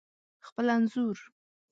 [0.47, 1.17] خپل انځور